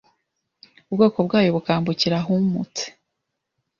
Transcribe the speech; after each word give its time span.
ubwoko 0.89 1.17
bwayo 1.25 1.49
bukambukira 1.55 2.15
ahumutse 2.21 2.83